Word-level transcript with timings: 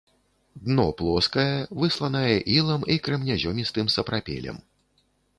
Дно 0.67 0.83
плоскае, 0.99 1.57
высланае 1.81 2.37
ілам 2.55 2.81
і 2.93 2.95
крэменязёмістым 3.07 3.91
сапрапелем. 3.97 4.57